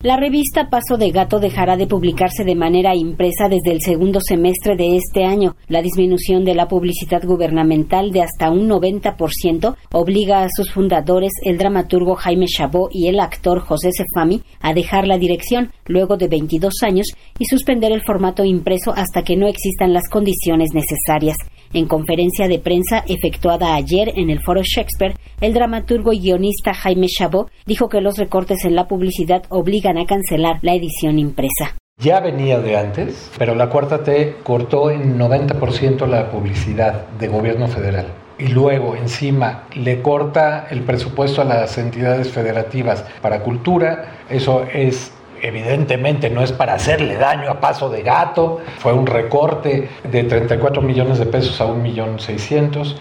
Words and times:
La 0.00 0.16
revista 0.16 0.70
Paso 0.70 0.96
de 0.96 1.10
Gato 1.10 1.40
dejará 1.40 1.76
de 1.76 1.88
publicarse 1.88 2.44
de 2.44 2.54
manera 2.54 2.94
impresa 2.94 3.48
desde 3.48 3.72
el 3.72 3.80
segundo 3.80 4.20
semestre 4.20 4.76
de 4.76 4.96
este 4.96 5.24
año. 5.24 5.56
La 5.66 5.82
disminución 5.82 6.44
de 6.44 6.54
la 6.54 6.68
publicidad 6.68 7.20
gubernamental 7.24 8.12
de 8.12 8.22
hasta 8.22 8.48
un 8.48 8.68
90% 8.68 9.74
obliga 9.90 10.44
a 10.44 10.50
sus 10.54 10.72
fundadores, 10.72 11.32
el 11.42 11.58
dramaturgo 11.58 12.14
Jaime 12.14 12.46
Chabot 12.46 12.90
y 12.92 13.08
el 13.08 13.18
actor 13.18 13.58
José 13.58 13.90
Sefami, 13.90 14.42
a 14.60 14.72
dejar 14.72 15.08
la 15.08 15.18
dirección 15.18 15.72
luego 15.86 16.16
de 16.16 16.28
22 16.28 16.74
años 16.84 17.08
y 17.40 17.46
suspender 17.46 17.90
el 17.90 18.04
formato 18.04 18.44
impreso 18.44 18.92
hasta 18.94 19.24
que 19.24 19.36
no 19.36 19.48
existan 19.48 19.92
las 19.92 20.08
condiciones 20.08 20.70
necesarias. 20.74 21.34
En 21.74 21.86
conferencia 21.86 22.48
de 22.48 22.58
prensa 22.58 23.04
efectuada 23.06 23.74
ayer 23.74 24.12
en 24.16 24.30
el 24.30 24.40
Foro 24.40 24.62
Shakespeare, 24.62 25.14
el 25.40 25.52
dramaturgo 25.52 26.12
y 26.12 26.20
guionista 26.20 26.72
Jaime 26.72 27.08
Chabot 27.08 27.50
dijo 27.66 27.88
que 27.88 28.00
los 28.00 28.16
recortes 28.16 28.64
en 28.64 28.74
la 28.74 28.88
publicidad 28.88 29.42
obligan 29.50 29.98
a 29.98 30.06
cancelar 30.06 30.58
la 30.62 30.74
edición 30.74 31.18
impresa. 31.18 31.76
Ya 32.00 32.20
venía 32.20 32.60
de 32.60 32.76
antes, 32.76 33.30
pero 33.38 33.54
la 33.54 33.68
cuarta 33.68 34.02
T 34.02 34.36
cortó 34.44 34.90
en 34.90 35.18
90% 35.18 36.06
la 36.06 36.30
publicidad 36.30 37.08
de 37.18 37.28
gobierno 37.28 37.66
federal. 37.66 38.06
Y 38.38 38.46
luego 38.48 38.94
encima 38.94 39.64
le 39.74 40.00
corta 40.00 40.68
el 40.70 40.82
presupuesto 40.82 41.42
a 41.42 41.44
las 41.44 41.76
entidades 41.76 42.30
federativas 42.30 43.04
para 43.20 43.42
cultura. 43.42 44.20
Eso 44.30 44.64
es 44.72 45.12
evidentemente 45.42 46.30
no 46.30 46.42
es 46.42 46.52
para 46.52 46.74
hacerle 46.74 47.16
daño 47.16 47.50
a 47.50 47.60
paso 47.60 47.90
de 47.90 48.02
gato, 48.02 48.60
fue 48.78 48.92
un 48.92 49.06
recorte 49.06 49.88
de 50.04 50.24
34 50.24 50.82
millones 50.82 51.18
de 51.18 51.26
pesos 51.26 51.60
a 51.60 51.66
1 51.66 51.82
millón 51.82 52.18
600. 52.18 52.96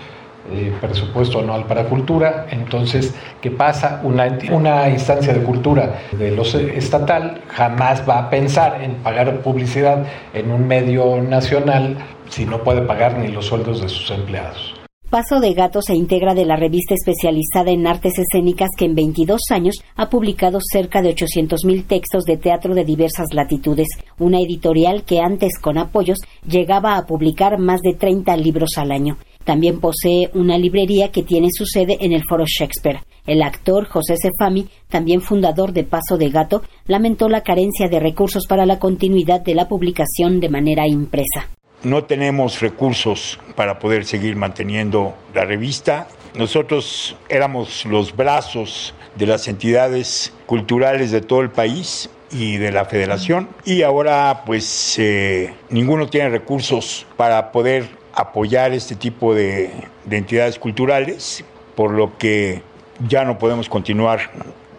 Eh, 0.49 0.73
presupuesto 0.79 1.39
anual 1.39 1.65
para 1.65 1.83
cultura, 1.83 2.47
entonces, 2.51 3.13
¿qué 3.41 3.51
pasa? 3.51 3.99
Una, 4.05 4.37
una 4.49 4.87
instancia 4.87 5.33
de 5.33 5.43
cultura 5.43 5.99
de 6.13 6.31
los 6.31 6.55
estatal 6.55 7.41
jamás 7.49 8.07
va 8.07 8.19
a 8.19 8.29
pensar 8.29 8.81
en 8.81 8.93
pagar 8.95 9.41
publicidad 9.41 10.05
en 10.33 10.49
un 10.51 10.65
medio 10.65 11.21
nacional 11.21 11.97
si 12.29 12.45
no 12.45 12.63
puede 12.63 12.79
pagar 12.83 13.17
ni 13.17 13.27
los 13.27 13.47
sueldos 13.47 13.81
de 13.81 13.89
sus 13.89 14.09
empleados. 14.09 14.76
Paso 15.09 15.39
de 15.39 15.53
Gato 15.53 15.81
se 15.81 15.95
integra 15.95 16.35
de 16.35 16.43
la 16.43 16.57
revista 16.57 16.93
especializada 16.93 17.71
en 17.71 17.87
artes 17.87 18.19
escénicas 18.19 18.67
que 18.77 18.83
en 18.83 18.93
22 18.93 19.39
años 19.51 19.77
ha 19.95 20.09
publicado 20.09 20.59
cerca 20.61 21.01
de 21.01 21.15
800.000 21.15 21.85
textos 21.87 22.25
de 22.25 22.35
teatro 22.35 22.75
de 22.75 22.83
diversas 22.83 23.27
latitudes, 23.33 23.87
una 24.19 24.41
editorial 24.41 25.05
que 25.05 25.21
antes 25.21 25.59
con 25.61 25.77
apoyos 25.77 26.17
llegaba 26.45 26.97
a 26.97 27.05
publicar 27.05 27.57
más 27.57 27.79
de 27.83 27.93
30 27.93 28.35
libros 28.35 28.71
al 28.75 28.91
año. 28.91 29.17
También 29.45 29.79
posee 29.79 30.29
una 30.33 30.57
librería 30.57 31.09
que 31.09 31.23
tiene 31.23 31.51
su 31.53 31.65
sede 31.65 31.95
en 32.01 32.11
el 32.11 32.23
Foro 32.27 32.43
Shakespeare. 32.45 32.99
El 33.25 33.43
actor 33.43 33.87
José 33.87 34.17
Sefami, 34.17 34.67
también 34.89 35.21
fundador 35.21 35.71
de 35.71 35.85
Paso 35.85 36.17
de 36.17 36.29
Gato, 36.31 36.63
lamentó 36.85 37.29
la 37.29 37.43
carencia 37.43 37.87
de 37.87 38.01
recursos 38.01 38.45
para 38.45 38.65
la 38.65 38.77
continuidad 38.77 39.39
de 39.39 39.55
la 39.55 39.69
publicación 39.69 40.41
de 40.41 40.49
manera 40.49 40.85
impresa 40.85 41.47
no 41.83 42.03
tenemos 42.03 42.59
recursos 42.59 43.39
para 43.55 43.79
poder 43.79 44.05
seguir 44.05 44.35
manteniendo 44.35 45.15
la 45.33 45.45
revista. 45.45 46.07
Nosotros 46.35 47.15
éramos 47.29 47.85
los 47.85 48.15
brazos 48.15 48.93
de 49.15 49.25
las 49.27 49.47
entidades 49.47 50.33
culturales 50.45 51.11
de 51.11 51.21
todo 51.21 51.41
el 51.41 51.49
país 51.49 52.09
y 52.31 52.57
de 52.57 52.71
la 52.71 52.85
federación 52.85 53.47
y 53.63 53.83
ahora 53.83 54.43
pues 54.45 54.99
eh, 54.99 55.53
ninguno 55.69 56.07
tiene 56.07 56.29
recursos 56.29 57.05
para 57.15 57.51
poder 57.51 57.87
apoyar 58.13 58.73
este 58.73 58.95
tipo 58.95 59.33
de, 59.33 59.71
de 60.05 60.17
entidades 60.17 60.59
culturales, 60.59 61.43
por 61.75 61.91
lo 61.91 62.17
que 62.17 62.61
ya 63.07 63.23
no 63.23 63.37
podemos 63.37 63.69
continuar 63.69 64.31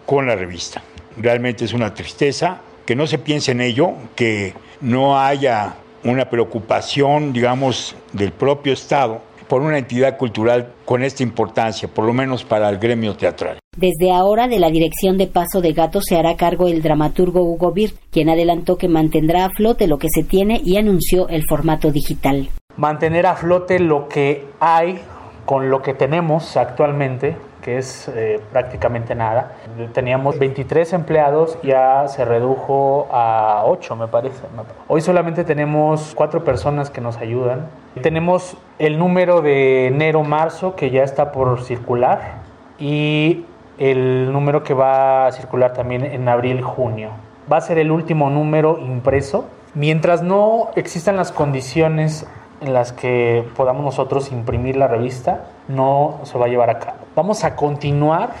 con 0.05 0.27
la 0.27 0.35
revista. 0.35 0.83
Realmente 1.17 1.65
es 1.65 1.73
una 1.73 1.93
tristeza 1.93 2.61
que 2.85 2.95
no 2.95 3.07
se 3.07 3.17
piense 3.17 3.51
en 3.51 3.61
ello, 3.61 3.93
que 4.15 4.53
no 4.81 5.19
haya 5.19 5.75
una 6.03 6.29
preocupación, 6.29 7.33
digamos, 7.33 7.95
del 8.13 8.31
propio 8.31 8.73
Estado 8.73 9.21
por 9.49 9.63
una 9.63 9.79
entidad 9.79 10.17
cultural 10.17 10.73
con 10.85 11.03
esta 11.03 11.23
importancia, 11.23 11.89
por 11.89 12.05
lo 12.05 12.13
menos 12.13 12.43
para 12.43 12.69
el 12.69 12.77
gremio 12.77 13.15
teatral. 13.15 13.57
Desde 13.75 14.11
ahora, 14.11 14.47
de 14.47 14.59
la 14.59 14.69
dirección 14.69 15.17
de 15.17 15.27
Paso 15.27 15.59
de 15.61 15.73
Gato 15.73 16.01
se 16.01 16.17
hará 16.17 16.37
cargo 16.37 16.67
el 16.67 16.81
dramaturgo 16.81 17.41
Hugo 17.41 17.71
Bir, 17.71 17.95
quien 18.11 18.29
adelantó 18.29 18.77
que 18.77 18.87
mantendrá 18.87 19.45
a 19.45 19.49
flote 19.49 19.87
lo 19.87 19.97
que 19.97 20.09
se 20.09 20.23
tiene 20.23 20.61
y 20.63 20.77
anunció 20.77 21.27
el 21.29 21.43
formato 21.47 21.91
digital. 21.91 22.49
Mantener 22.77 23.25
a 23.25 23.35
flote 23.35 23.79
lo 23.79 24.07
que 24.07 24.45
hay 24.59 24.99
con 25.45 25.71
lo 25.71 25.81
que 25.81 25.95
tenemos 25.95 26.55
actualmente, 26.55 27.35
que 27.61 27.77
es 27.77 28.07
eh, 28.09 28.39
prácticamente 28.51 29.15
nada. 29.15 29.53
Teníamos 29.93 30.39
23 30.39 30.93
empleados, 30.93 31.57
ya 31.61 32.07
se 32.07 32.25
redujo 32.25 33.07
a 33.11 33.63
8, 33.65 33.95
me 33.95 34.07
parece. 34.07 34.41
Hoy 34.87 35.01
solamente 35.01 35.43
tenemos 35.43 36.13
4 36.15 36.43
personas 36.43 36.89
que 36.89 37.01
nos 37.01 37.17
ayudan. 37.17 37.67
Tenemos 38.01 38.57
el 38.77 38.97
número 38.97 39.41
de 39.41 39.87
enero-marzo 39.87 40.75
que 40.75 40.89
ya 40.89 41.03
está 41.03 41.31
por 41.31 41.61
circular 41.63 42.39
y 42.79 43.45
el 43.77 44.31
número 44.31 44.63
que 44.63 44.73
va 44.73 45.27
a 45.27 45.31
circular 45.31 45.73
también 45.73 46.03
en 46.05 46.27
abril-junio. 46.27 47.11
Va 47.51 47.57
a 47.57 47.61
ser 47.61 47.77
el 47.77 47.91
último 47.91 48.29
número 48.29 48.77
impreso. 48.79 49.45
Mientras 49.73 50.21
no 50.21 50.69
existan 50.75 51.15
las 51.15 51.31
condiciones 51.31 52.27
en 52.61 52.73
las 52.73 52.91
que 52.91 53.45
podamos 53.55 53.83
nosotros 53.83 54.31
imprimir 54.31 54.75
la 54.75 54.87
revista, 54.87 55.45
no 55.67 56.19
se 56.23 56.37
va 56.37 56.45
a 56.45 56.49
llevar 56.49 56.69
a 56.69 56.79
cabo. 56.79 56.97
Vamos 57.15 57.43
a 57.43 57.55
continuar 57.55 58.31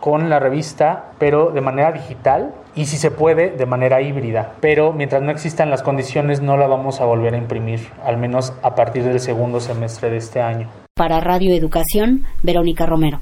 con 0.00 0.30
la 0.30 0.38
revista, 0.38 1.12
pero 1.18 1.50
de 1.50 1.60
manera 1.60 1.92
digital 1.92 2.54
y 2.74 2.86
si 2.86 2.96
se 2.96 3.10
puede, 3.10 3.50
de 3.50 3.66
manera 3.66 4.00
híbrida. 4.00 4.54
Pero 4.60 4.92
mientras 4.92 5.22
no 5.22 5.30
existan 5.30 5.70
las 5.70 5.82
condiciones, 5.82 6.40
no 6.40 6.56
la 6.56 6.66
vamos 6.66 7.00
a 7.00 7.04
volver 7.04 7.34
a 7.34 7.36
imprimir, 7.36 7.88
al 8.04 8.16
menos 8.16 8.52
a 8.62 8.74
partir 8.74 9.04
del 9.04 9.20
segundo 9.20 9.60
semestre 9.60 10.10
de 10.10 10.16
este 10.16 10.40
año. 10.40 10.68
Para 10.94 11.20
Radio 11.20 11.54
Educación, 11.54 12.24
Verónica 12.42 12.86
Romero. 12.86 13.20